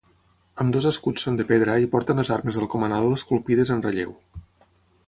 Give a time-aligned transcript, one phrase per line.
[0.63, 4.19] Ambdós escuts són de pedra i porten les armes del comanador esculpides en relleu.